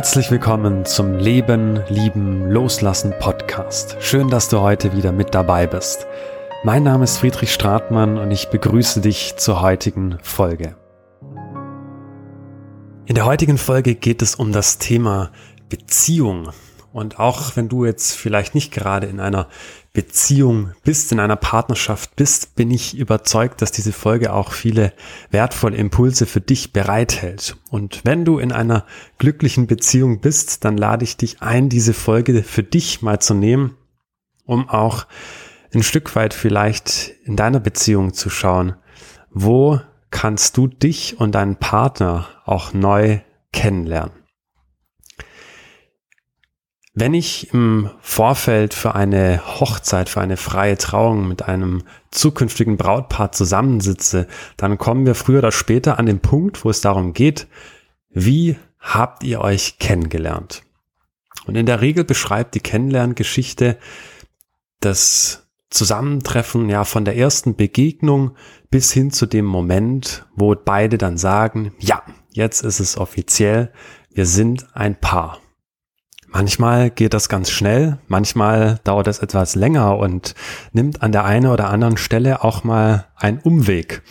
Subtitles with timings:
[0.00, 3.98] Herzlich willkommen zum Leben, Lieben, Loslassen Podcast.
[4.00, 6.06] Schön, dass du heute wieder mit dabei bist.
[6.64, 10.74] Mein Name ist Friedrich Stratmann und ich begrüße dich zur heutigen Folge.
[13.04, 15.32] In der heutigen Folge geht es um das Thema
[15.68, 16.48] Beziehung.
[16.92, 19.48] Und auch wenn du jetzt vielleicht nicht gerade in einer
[19.92, 24.92] Beziehung bist, in einer Partnerschaft bist, bin ich überzeugt, dass diese Folge auch viele
[25.30, 27.56] wertvolle Impulse für dich bereithält.
[27.70, 28.84] Und wenn du in einer
[29.18, 33.76] glücklichen Beziehung bist, dann lade ich dich ein, diese Folge für dich mal zu nehmen,
[34.44, 35.06] um auch
[35.72, 38.74] ein Stück weit vielleicht in deiner Beziehung zu schauen,
[39.30, 39.80] wo
[40.10, 43.20] kannst du dich und deinen Partner auch neu
[43.52, 44.19] kennenlernen.
[46.92, 53.30] Wenn ich im Vorfeld für eine Hochzeit, für eine freie Trauung mit einem zukünftigen Brautpaar
[53.30, 57.46] zusammensitze, dann kommen wir früher oder später an den Punkt, wo es darum geht,
[58.10, 60.62] wie habt ihr euch kennengelernt?
[61.46, 63.78] Und in der Regel beschreibt die Kennenlerngeschichte
[64.80, 68.36] das Zusammentreffen ja von der ersten Begegnung
[68.70, 73.72] bis hin zu dem Moment, wo beide dann sagen, ja, jetzt ist es offiziell,
[74.12, 75.38] wir sind ein Paar.
[76.32, 80.34] Manchmal geht das ganz schnell, manchmal dauert es etwas länger und
[80.72, 84.02] nimmt an der einen oder anderen Stelle auch mal einen Umweg.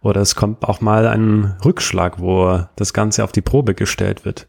[0.00, 4.48] Oder es kommt auch mal ein Rückschlag, wo das Ganze auf die Probe gestellt wird.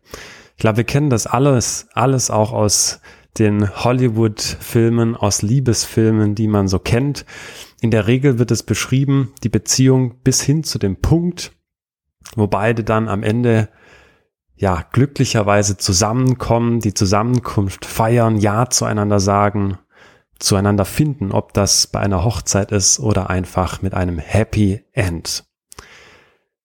[0.55, 3.01] Ich glaube, wir kennen das alles, alles auch aus
[3.39, 7.25] den Hollywood-Filmen, aus Liebesfilmen, die man so kennt.
[7.81, 11.51] In der Regel wird es beschrieben, die Beziehung bis hin zu dem Punkt,
[12.35, 13.69] wo beide dann am Ende
[14.55, 19.77] ja, glücklicherweise zusammenkommen, die Zusammenkunft feiern, Ja zueinander sagen,
[20.39, 25.45] zueinander finden, ob das bei einer Hochzeit ist oder einfach mit einem Happy End.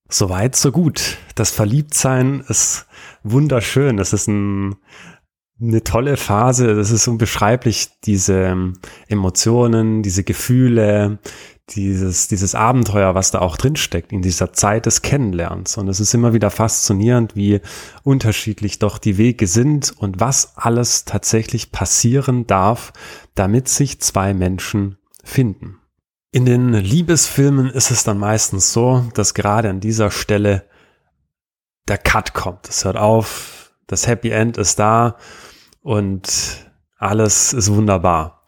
[0.08, 1.18] Soweit, so gut.
[1.36, 2.86] Das Verliebtsein ist
[3.22, 3.98] wunderschön.
[4.00, 4.74] Es ist ein,
[5.60, 6.74] eine tolle Phase.
[6.74, 8.72] Das ist unbeschreiblich, diese
[9.06, 11.20] Emotionen, diese Gefühle,
[11.68, 15.76] dieses, dieses Abenteuer, was da auch drinsteckt in dieser Zeit des Kennenlernens.
[15.76, 17.60] Und es ist immer wieder faszinierend, wie
[18.02, 22.92] unterschiedlich doch die Wege sind und was alles tatsächlich passieren darf,
[23.34, 25.78] damit sich zwei Menschen finden.
[26.32, 30.64] In den Liebesfilmen ist es dann meistens so, dass gerade an dieser Stelle
[31.88, 32.68] der Cut kommt.
[32.68, 35.16] Es hört auf, das Happy End ist da
[35.82, 36.64] und
[36.98, 38.44] alles ist wunderbar.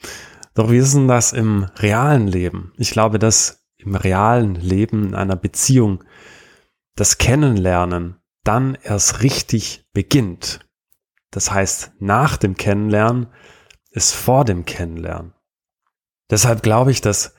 [0.54, 2.72] Doch wie ist denn das im realen Leben?
[2.76, 6.04] Ich glaube, dass im realen Leben in einer Beziehung
[6.94, 10.60] das Kennenlernen dann erst richtig beginnt.
[11.30, 13.28] Das heißt, nach dem Kennenlernen
[13.91, 15.34] ist vor dem Kennenlernen.
[16.30, 17.34] Deshalb glaube ich, dass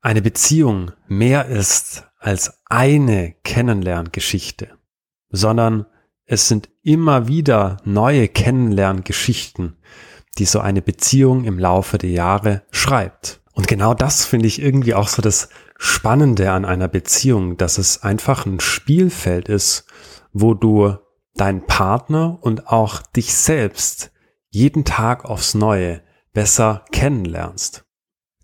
[0.00, 4.78] eine Beziehung mehr ist als eine Kennenlerngeschichte,
[5.28, 5.86] sondern
[6.24, 9.76] es sind immer wieder neue Kennenlerngeschichten,
[10.38, 13.40] die so eine Beziehung im Laufe der Jahre schreibt.
[13.52, 15.48] Und genau das finde ich irgendwie auch so das
[15.78, 19.86] Spannende an einer Beziehung, dass es einfach ein Spielfeld ist,
[20.32, 20.96] wo du
[21.34, 24.10] deinen Partner und auch dich selbst
[24.50, 26.02] jeden Tag aufs Neue
[26.32, 27.84] besser kennenlernst.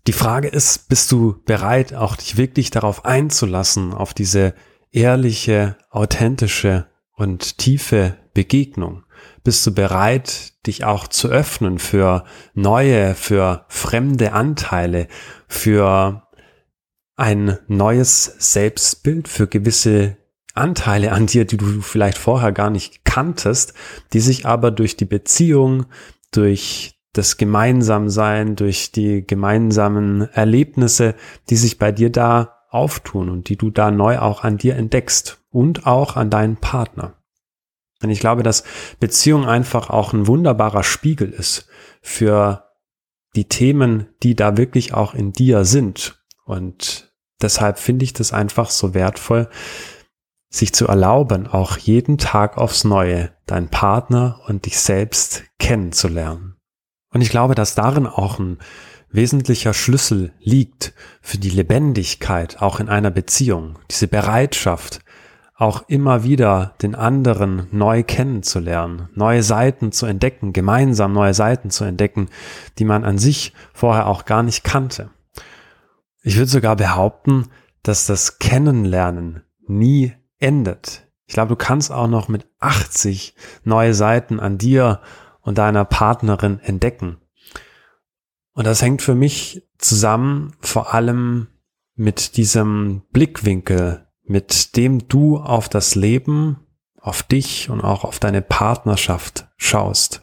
[0.05, 4.53] Die Frage ist, bist du bereit, auch dich wirklich darauf einzulassen, auf diese
[4.91, 9.03] ehrliche, authentische und tiefe Begegnung?
[9.43, 12.23] Bist du bereit, dich auch zu öffnen für
[12.53, 15.07] neue, für fremde Anteile,
[15.47, 16.23] für
[17.15, 20.17] ein neues Selbstbild, für gewisse
[20.53, 23.73] Anteile an dir, die du vielleicht vorher gar nicht kanntest,
[24.13, 25.85] die sich aber durch die Beziehung,
[26.31, 31.15] durch das Gemeinsamsein, durch die gemeinsamen Erlebnisse,
[31.49, 35.39] die sich bei dir da auftun und die du da neu auch an dir entdeckst
[35.51, 37.15] und auch an deinen Partner.
[38.03, 38.63] Und ich glaube, dass
[38.99, 41.67] Beziehung einfach auch ein wunderbarer Spiegel ist
[42.01, 42.69] für
[43.35, 46.23] die Themen, die da wirklich auch in dir sind.
[46.45, 49.49] Und deshalb finde ich das einfach so wertvoll,
[50.49, 56.57] sich zu erlauben, auch jeden Tag aufs Neue deinen Partner und dich selbst kennenzulernen.
[57.09, 58.59] Und ich glaube, dass darin auch ein
[59.09, 64.99] wesentlicher Schlüssel liegt für die Lebendigkeit auch in einer Beziehung, diese Bereitschaft,
[65.55, 71.83] auch immer wieder den anderen neu kennenzulernen, neue Seiten zu entdecken, gemeinsam neue Seiten zu
[71.83, 72.29] entdecken,
[72.79, 75.09] die man an sich vorher auch gar nicht kannte.
[76.23, 77.49] Ich würde sogar behaupten,
[77.83, 81.07] dass das Kennenlernen nie endet.
[81.25, 85.01] Ich glaube, du kannst auch noch mit 80 neue Seiten an dir
[85.41, 87.17] und deiner Partnerin entdecken.
[88.53, 91.47] Und das hängt für mich zusammen vor allem
[91.95, 96.65] mit diesem Blickwinkel, mit dem du auf das Leben,
[96.99, 100.21] auf dich und auch auf deine Partnerschaft schaust.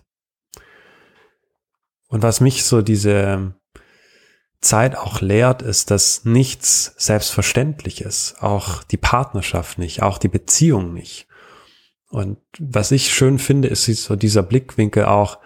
[2.08, 3.54] Und was mich so diese
[4.60, 8.42] Zeit auch lehrt, ist, dass nichts selbstverständlich ist.
[8.42, 11.26] Auch die Partnerschaft nicht, auch die Beziehung nicht.
[12.08, 15.38] Und was ich schön finde, ist so dieser Blickwinkel auch,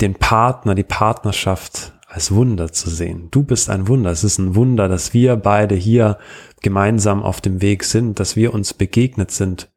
[0.00, 3.28] den Partner, die Partnerschaft als Wunder zu sehen.
[3.30, 4.10] Du bist ein Wunder.
[4.10, 6.18] Es ist ein Wunder, dass wir beide hier
[6.60, 9.70] gemeinsam auf dem Weg sind, dass wir uns begegnet sind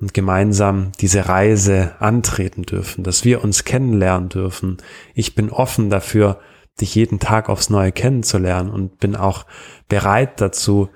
[0.00, 4.78] und gemeinsam diese Reise antreten dürfen, dass wir uns kennenlernen dürfen.
[5.14, 6.40] Ich bin offen dafür,
[6.80, 9.46] dich jeden Tag aufs Neue kennenzulernen und bin auch
[9.88, 10.88] bereit dazu,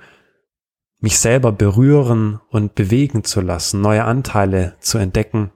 [0.99, 5.53] mich selber berühren und bewegen zu lassen, neue Anteile zu entdecken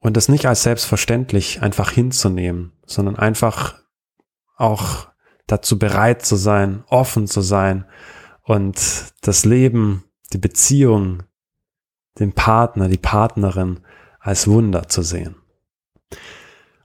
[0.00, 3.76] und es nicht als selbstverständlich einfach hinzunehmen, sondern einfach
[4.56, 5.08] auch
[5.46, 7.84] dazu bereit zu sein, offen zu sein
[8.42, 11.22] und das Leben, die Beziehung,
[12.18, 13.80] den Partner, die Partnerin
[14.20, 15.36] als Wunder zu sehen.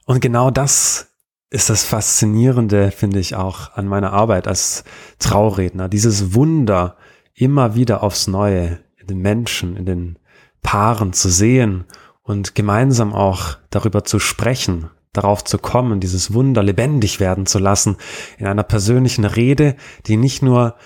[0.04, 1.08] Und genau das
[1.50, 4.84] ist das Faszinierende, finde ich auch an meiner Arbeit als
[5.18, 5.88] Trauredner.
[5.88, 6.96] Dieses Wunder
[7.34, 10.18] immer wieder aufs Neue in den Menschen, in den
[10.62, 11.84] Paaren zu sehen
[12.22, 17.96] und gemeinsam auch darüber zu sprechen, darauf zu kommen, dieses Wunder lebendig werden zu lassen
[18.38, 19.76] in einer persönlichen Rede,
[20.06, 20.76] die nicht nur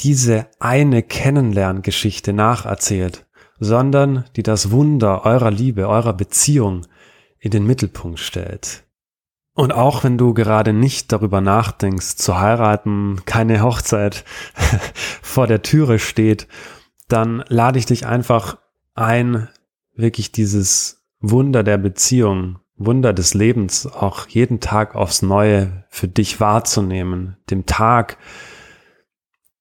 [0.00, 3.26] diese eine Kennenlerngeschichte nacherzählt,
[3.58, 6.86] sondern die das Wunder eurer Liebe, eurer Beziehung
[7.38, 8.84] in den Mittelpunkt stellt.
[9.54, 14.24] Und auch wenn du gerade nicht darüber nachdenkst, zu heiraten, keine Hochzeit
[15.22, 16.48] vor der Türe steht,
[17.08, 18.58] dann lade ich dich einfach
[18.94, 19.48] ein,
[19.94, 26.40] wirklich dieses Wunder der Beziehung, Wunder des Lebens auch jeden Tag aufs Neue für dich
[26.40, 28.18] wahrzunehmen, dem Tag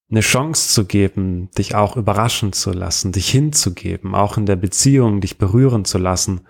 [0.09, 5.21] eine Chance zu geben, dich auch überraschen zu lassen, dich hinzugeben, auch in der Beziehung
[5.21, 6.41] dich berühren zu lassen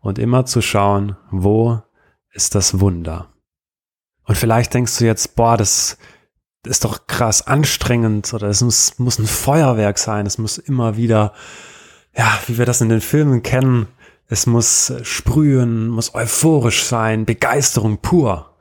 [0.00, 1.80] und immer zu schauen, wo
[2.32, 3.32] ist das Wunder.
[4.24, 5.98] Und vielleicht denkst du jetzt, boah, das
[6.64, 11.32] ist doch krass anstrengend oder es muss, muss ein Feuerwerk sein, es muss immer wieder,
[12.16, 13.88] ja, wie wir das in den Filmen kennen,
[14.28, 18.56] es muss sprühen, muss euphorisch sein, Begeisterung pur.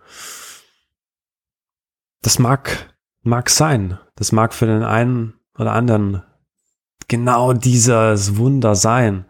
[2.22, 4.00] Das mag, mag sein.
[4.16, 6.24] Das mag für den einen oder anderen
[7.08, 9.26] genau dieses Wunder sein.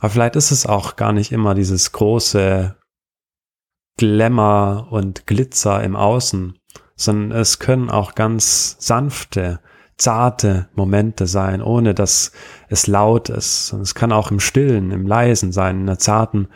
[0.00, 2.76] Aber vielleicht ist es auch gar nicht immer dieses große
[3.96, 6.58] Glamour und Glitzer im Außen,
[6.96, 9.60] sondern es können auch ganz sanfte,
[9.96, 12.32] zarte Momente sein, ohne dass
[12.68, 13.72] es laut ist.
[13.72, 16.48] Und es kann auch im Stillen, im Leisen sein, in einer zarten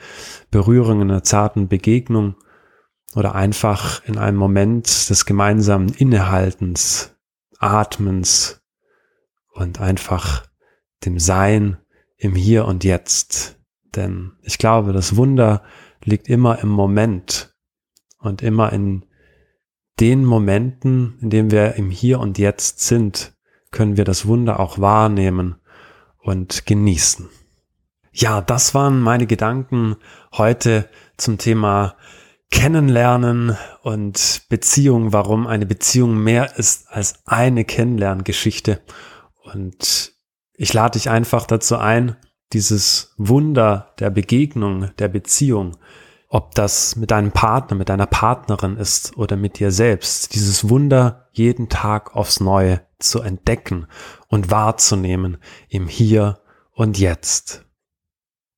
[0.50, 2.34] Berührung, in einer zarten Begegnung
[3.14, 7.16] oder einfach in einem Moment des gemeinsamen Innehaltens,
[7.58, 8.62] Atmens
[9.52, 10.46] und einfach
[11.04, 11.78] dem Sein
[12.16, 13.58] im Hier und Jetzt.
[13.96, 15.62] Denn ich glaube, das Wunder
[16.04, 17.54] liegt immer im Moment
[18.18, 19.06] und immer in
[20.00, 23.34] den Momenten, in denen wir im Hier und Jetzt sind,
[23.70, 25.56] können wir das Wunder auch wahrnehmen
[26.18, 27.28] und genießen.
[28.12, 29.96] Ja, das waren meine Gedanken
[30.32, 31.96] heute zum Thema
[32.50, 38.80] Kennenlernen und Beziehung, warum eine Beziehung mehr ist als eine Kennenlerngeschichte.
[39.52, 40.12] Und
[40.54, 42.16] ich lade dich einfach dazu ein,
[42.52, 45.76] dieses Wunder der Begegnung, der Beziehung,
[46.32, 51.28] ob das mit deinem Partner, mit deiner Partnerin ist oder mit dir selbst, dieses Wunder
[51.32, 53.88] jeden Tag aufs Neue zu entdecken
[54.28, 56.38] und wahrzunehmen im Hier
[56.72, 57.66] und Jetzt.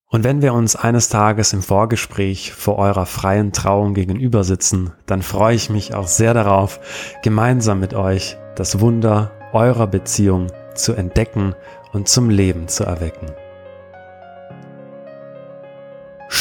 [0.07, 5.23] Und wenn wir uns eines Tages im Vorgespräch vor eurer freien Trauung gegenüber sitzen, dann
[5.23, 6.79] freue ich mich auch sehr darauf,
[7.23, 11.55] gemeinsam mit euch das Wunder eurer Beziehung zu entdecken
[11.93, 13.33] und zum Leben zu erwecken.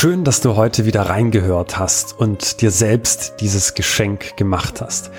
[0.02, 5.12] Schön, dass du heute wieder reingehört hast und dir selbst dieses Geschenk gemacht hast.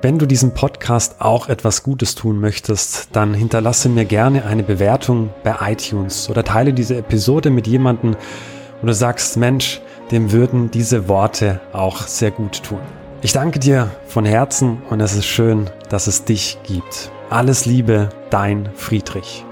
[0.00, 5.30] Wenn du diesem Podcast auch etwas Gutes tun möchtest, dann hinterlasse mir gerne eine Bewertung
[5.42, 8.14] bei iTunes oder teile diese Episode mit jemandem,
[8.80, 9.80] wo du sagst, Mensch,
[10.12, 12.78] dem würden diese Worte auch sehr gut tun.
[13.22, 17.10] Ich danke dir von Herzen und es ist schön, dass es dich gibt.
[17.28, 19.44] Alles Liebe, dein Friedrich.